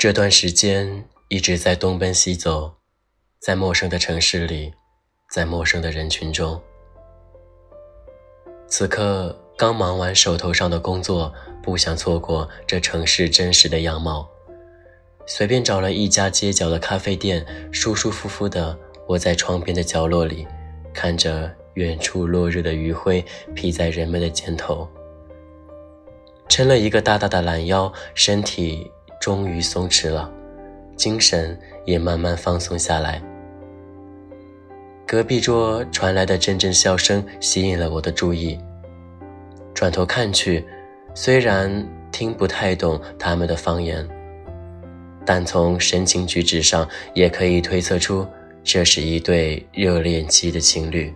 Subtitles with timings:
[0.00, 2.72] 这段时间一直在东奔西走，
[3.38, 4.72] 在陌生的城市里，
[5.30, 6.58] 在陌生的人群中。
[8.66, 11.30] 此刻刚忙完手头上的工作，
[11.62, 14.26] 不想错过这城市真实的样貌，
[15.26, 18.74] 随便找了一家街角的咖啡店，舒舒服服的
[19.08, 20.46] 窝在窗边的角落里，
[20.94, 23.22] 看着远处落日的余晖
[23.54, 24.88] 披在人们的肩头，
[26.48, 28.90] 撑了一个大大的懒腰，身体。
[29.20, 30.32] 终于松弛了，
[30.96, 33.22] 精神也慢慢放松下来。
[35.06, 38.58] 隔壁桌传来的阵阵笑声吸引了我的注意，
[39.74, 40.64] 转头看去，
[41.14, 44.08] 虽然听不太懂他们的方言，
[45.26, 48.26] 但从神情举止上也可以推测出
[48.64, 51.12] 这是一对热恋期的情侣。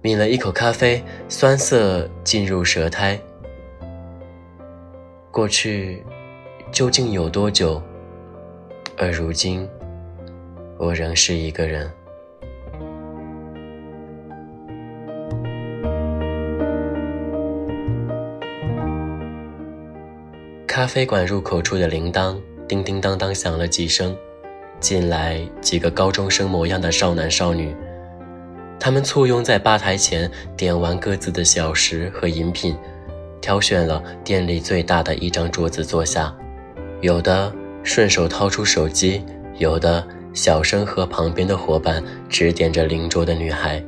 [0.00, 3.20] 抿了一口咖啡，酸涩进入舌苔。
[5.30, 6.02] 过去。
[6.76, 7.80] 究竟有多久？
[8.98, 9.66] 而如今，
[10.76, 11.90] 我仍是一个人。
[20.66, 22.36] 咖啡馆入口处的铃铛
[22.68, 24.14] 叮叮当当响了几声，
[24.78, 27.74] 进来几个高中生模样的少男少女，
[28.78, 32.76] 他们簇拥在吧台前，点完各自的小食和饮品，
[33.40, 36.36] 挑选了店里最大的一张桌子坐下。
[37.06, 37.52] 有的
[37.84, 39.22] 顺手掏出手机，
[39.58, 40.04] 有的
[40.34, 43.80] 小声和旁边的伙伴指点着邻桌的女孩。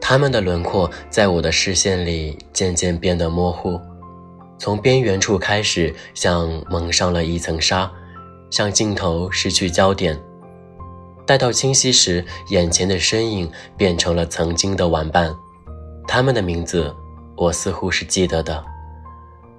[0.00, 3.80] 他们的轮廓在我的视线里渐渐变得模糊，
[4.58, 7.88] 从边缘处开始，像蒙上了一层纱，
[8.50, 10.20] 像镜头失去焦点。
[11.24, 15.32] 待到清晰时，眼前的身影变成了曾经的玩伴，
[16.08, 16.92] 他们的名字
[17.36, 18.73] 我似乎是记得的。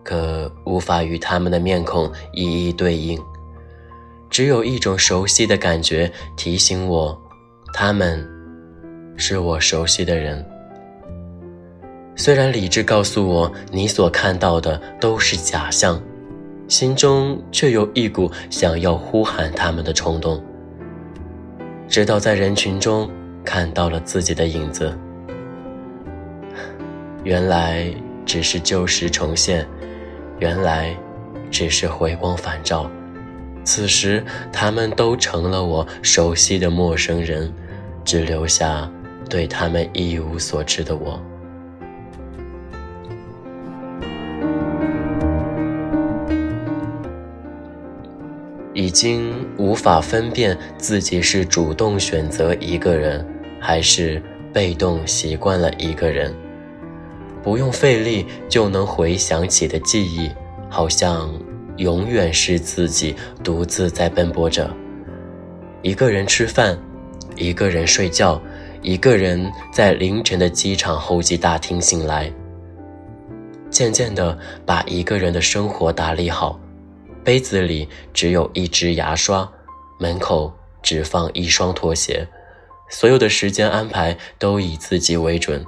[0.05, 3.19] 可无法与他们的面孔一一对应，
[4.29, 7.19] 只有一种熟悉的感觉提醒我，
[7.73, 8.23] 他们
[9.17, 10.45] 是我熟悉的人。
[12.15, 15.99] 虽然理智告诉我你所看到的都是假象，
[16.67, 20.41] 心中却有一股想要呼喊他们的冲动。
[21.87, 23.09] 直到在人群中
[23.43, 24.95] 看到了自己的影子，
[27.23, 27.91] 原来
[28.23, 29.67] 只是旧时重现。
[30.39, 30.95] 原来，
[31.49, 32.89] 只是回光返照。
[33.63, 37.51] 此时，他们都成了我熟悉的陌生人，
[38.03, 38.89] 只留下
[39.29, 41.19] 对他们一无所知的我。
[48.73, 53.25] 已经无法分辨自己是主动选择一个人，
[53.59, 54.21] 还是
[54.53, 56.31] 被动习惯了一个人。
[57.45, 60.31] 不用费力就能回想起的记忆，
[60.67, 61.31] 好像
[61.77, 64.67] 永远是自己独自在奔波着。
[65.83, 66.75] 一个人吃饭，
[67.35, 68.41] 一个人睡觉，
[68.81, 72.33] 一个人在凌晨的机场候机大厅醒来。
[73.69, 74.35] 渐渐的，
[74.65, 76.59] 把一个人的生活打理好，
[77.23, 79.47] 杯子里只有一支牙刷，
[79.99, 80.51] 门口
[80.81, 82.27] 只放一双拖鞋，
[82.89, 85.63] 所有的时间安排都以自己为准。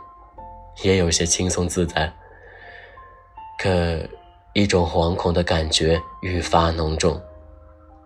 [0.83, 2.13] 也有些轻松自在，
[3.59, 3.99] 可
[4.53, 7.19] 一种惶恐的感觉愈发浓重。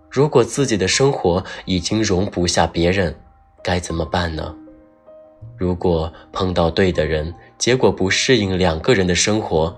[0.10, 3.16] 如果自己的生活已经容不下别人，
[3.64, 4.54] 该怎么办呢？
[5.58, 9.76] 如果碰到对的人，结果不适应两个人的生活，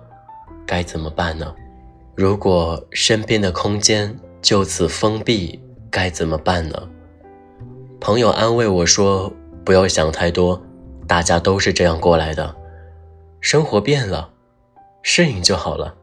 [0.66, 1.53] 该怎么办呢？
[2.16, 5.59] 如果身边的空间就此封闭，
[5.90, 6.90] 该怎么办呢？
[8.00, 9.32] 朋友安慰我说
[9.64, 10.62] ：“不要想太多，
[11.08, 12.56] 大家都是这样过来的。”
[13.44, 14.31] 生活变了，
[15.02, 15.94] 适应就好了。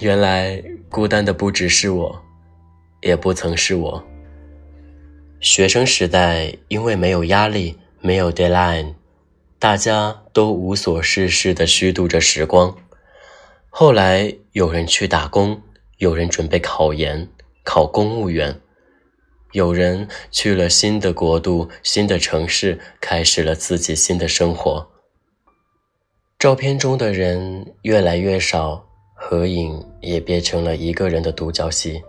[0.00, 2.22] 原来孤单的不只是我，
[3.02, 4.02] 也不曾是我。
[5.40, 8.94] 学生时代因为没有压力，没有 deadline，
[9.58, 12.74] 大家都无所事事的虚度着时光。
[13.68, 15.60] 后来有人去打工，
[15.98, 17.28] 有人准备考研，
[17.62, 18.58] 考公务员，
[19.52, 24.93] 有人去了新的国度、新的城市，开始了自己新的生活。
[26.44, 32.02] 照片中的人越来越少，合影也变成了一个人的独角戏。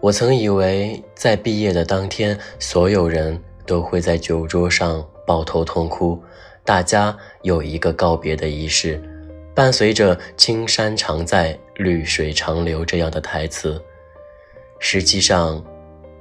[0.00, 6.16] 我曾以为在毕业的当天，所有人都会在酒桌上抱头痛哭，
[6.64, 9.02] 大家有一个告别的仪式，
[9.56, 13.82] 伴随着“青山常在，绿水长流”这样的台词。
[14.78, 15.60] 实际上，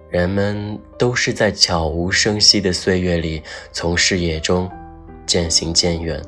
[0.10, 4.68] 人们都是在悄无声息的岁月里，从视野中
[5.28, 6.19] 渐行渐远。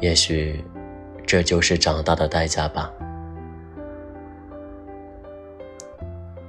[0.00, 0.62] 也许，
[1.26, 2.92] 这就是长大的代价吧。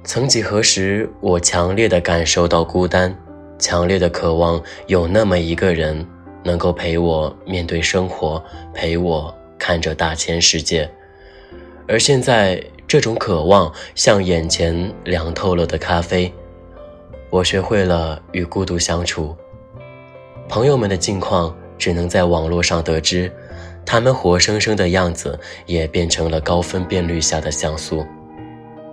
[0.04, 3.14] 曾几何时，我强烈的感受到孤单，
[3.58, 6.06] 强烈的渴望有那么一个人，
[6.42, 8.42] 能够陪我面对生活，
[8.72, 10.90] 陪我看着大千世界。
[11.86, 16.32] 而现在，这种渴望像眼前凉透了的咖啡。
[17.30, 19.36] 我学会了与孤独相处。
[20.48, 23.30] 朋友们的近况只能在网络上得知，
[23.86, 28.04] 他们活生生的样子也变成了高分辨率下的像素。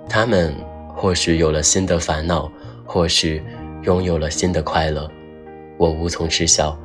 [0.08, 0.56] 他们
[0.96, 2.50] 或许有了新的烦恼，
[2.86, 3.44] 或许
[3.84, 5.10] 拥有了新的快乐，
[5.78, 6.78] 我无从知晓。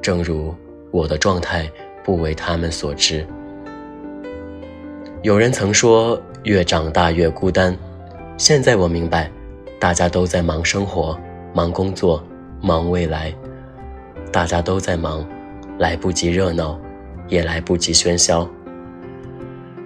[0.00, 0.54] 正如
[0.90, 1.70] 我的状态
[2.02, 3.26] 不为他们所知。
[5.22, 7.76] 有人曾说，越长大越孤单。
[8.36, 9.30] 现在我明白。
[9.80, 11.18] 大家都在忙生活，
[11.52, 12.24] 忙工作，
[12.62, 13.34] 忙未来，
[14.34, 15.24] 大家都在忙，
[15.78, 16.76] 来不及热闹，
[17.28, 18.48] 也来不及喧嚣，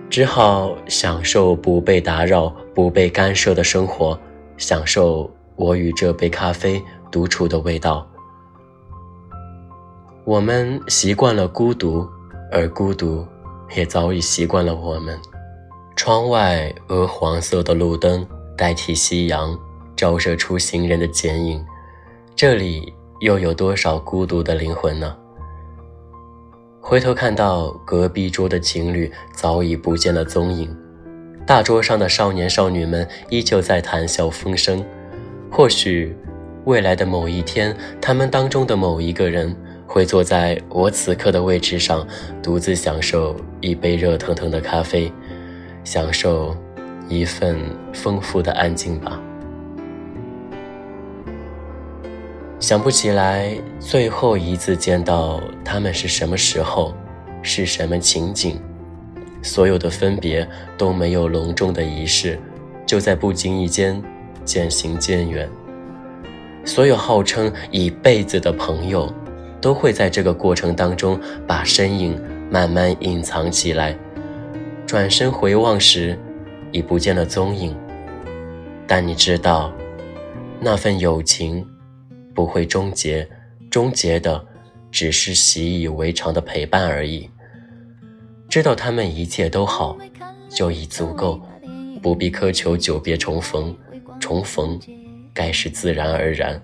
[0.08, 4.18] 只好享受不被打扰、不被干涉的生活，
[4.56, 8.08] 享受我与这杯咖啡独处的味道。
[10.24, 12.08] 我们习惯了孤独，
[12.50, 13.26] 而孤独
[13.76, 15.18] 也早已习惯了我们。
[15.94, 19.54] 窗外鹅黄色的路灯代替夕阳。
[19.94, 21.60] 照射出行人的剪影，
[22.36, 25.16] 这里又有多少孤独的灵魂呢？
[26.80, 30.74] 回头看到隔壁桌的情侣早已不见了踪影，
[31.46, 34.84] 大桌上的少年少女们依旧在谈笑风生。
[35.50, 36.16] 或许，
[36.64, 39.54] 未来的某一天，他们当中的某一个人
[39.86, 42.06] 会坐在我此刻的位置上，
[42.42, 45.12] 独自享受一杯热腾腾的咖啡，
[45.84, 46.56] 享受
[47.08, 47.58] 一份
[47.92, 49.20] 丰富的安静吧。
[52.60, 56.92] 想不起来最后一次见到他们是什么时候，
[57.40, 58.60] 是什么情景。
[59.42, 60.46] 所有的分别
[60.76, 62.38] 都没有隆重的仪式，
[62.84, 64.02] 就在不经意间
[64.44, 65.48] 渐行渐远。
[66.64, 69.10] 所有号称一辈子的朋友，
[69.60, 72.20] 都会在这个过程当中把身影
[72.50, 73.96] 慢慢隐藏起来。
[74.84, 76.18] 转身回望时，
[76.72, 77.74] 已不见了踪影。
[78.84, 79.72] 但你知道，
[80.60, 81.64] 那份友情。
[82.38, 83.28] 不会终结，
[83.68, 84.46] 终结的
[84.92, 87.28] 只是习以为常的陪伴而已。
[88.48, 89.98] 知道他们一切都好，
[90.48, 91.40] 就已足够，
[92.00, 93.76] 不必苛求久别重逢。
[94.20, 94.78] 重逢，
[95.34, 96.62] 该是自然而然。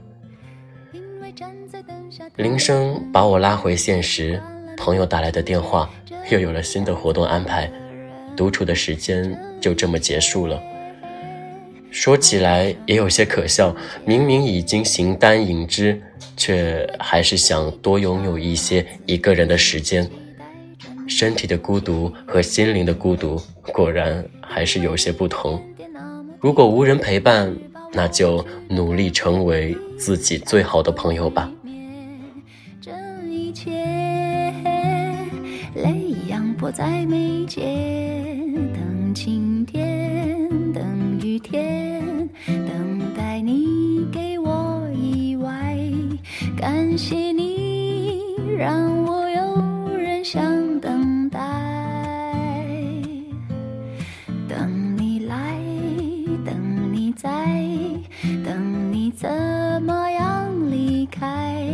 [2.36, 4.40] 铃声把我拉回现实，
[4.76, 5.90] 朋友打来的电话，
[6.30, 7.68] 又有了新的活动安排，
[8.36, 10.62] 独处的时间就这么结束了。
[11.94, 13.74] 说起来也有些可笑，
[14.04, 16.02] 明明已经形单影只，
[16.36, 20.10] 却还是想多拥有一些一个人的时间。
[21.06, 23.40] 身体的孤独和心灵的孤独，
[23.72, 25.62] 果然还是有些不同。
[26.40, 27.56] 如果无人陪伴，
[27.92, 31.48] 那就努力成为自己最好的朋友吧。
[36.72, 37.93] 在眉间，
[46.94, 48.22] 感谢你
[48.56, 51.40] 让我有人想等待，
[54.48, 55.58] 等你来，
[56.46, 57.28] 等你在，
[58.44, 59.28] 等你怎
[59.82, 61.66] 么样离开？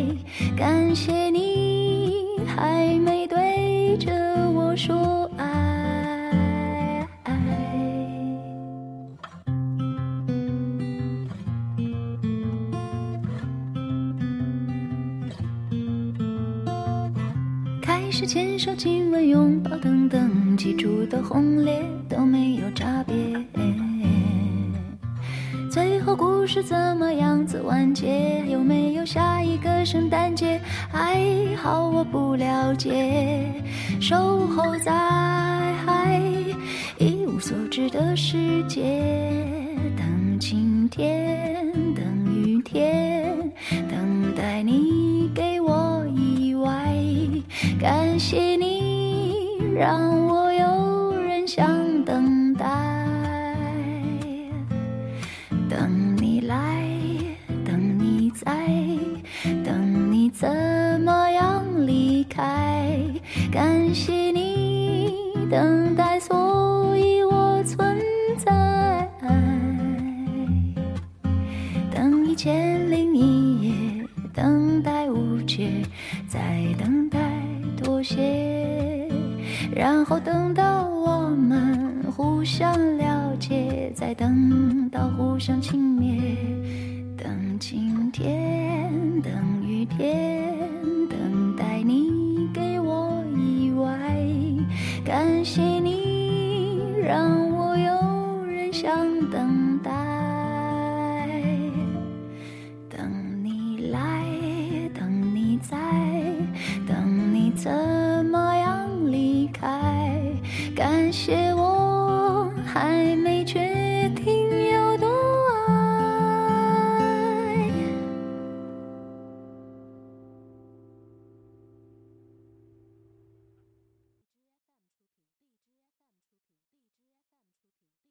[0.56, 1.19] 感谢
[18.20, 23.16] 是牵手、亲吻、拥抱等等，记住的红烈都没有差别。
[25.70, 28.44] 最后故事怎么样子完结？
[28.46, 30.60] 有没有下一个圣诞节？
[30.92, 31.24] 还
[31.56, 33.42] 好我不了解。
[33.98, 36.20] 守候在
[36.98, 39.00] 一无所知的世界，
[39.96, 43.50] 等晴天，等雨天，
[43.88, 44.99] 等待你。
[47.80, 51.89] 感谢你让我有人相
[88.22, 89.32] 天等
[89.66, 90.54] 雨天
[91.08, 93.88] 等待你给我意外
[95.02, 98.94] 感谢你让我有人想
[99.30, 99.90] 等待。
[102.90, 104.22] 等你来
[104.92, 105.78] 等你在
[106.86, 107.72] 等你怎
[108.26, 110.22] 么样离开
[110.76, 113.16] 感谢我还